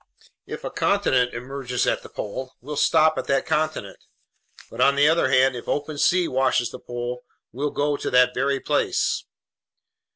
If 0.47 0.63
a 0.63 0.71
continent 0.71 1.35
emerges 1.35 1.85
at 1.85 2.01
the 2.01 2.09
pole, 2.09 2.53
we'll 2.59 2.75
stop 2.75 3.19
at 3.19 3.27
that 3.27 3.45
continent. 3.45 3.99
But 4.71 4.81
on 4.81 4.95
the 4.95 5.07
other 5.07 5.29
hand, 5.29 5.55
if 5.55 5.67
open 5.67 5.99
sea 5.99 6.27
washes 6.27 6.71
the 6.71 6.79
pole, 6.79 7.21
we'll 7.51 7.69
go 7.69 7.95
to 7.97 8.09
that 8.09 8.33
very 8.33 8.59
place!" 8.59 9.25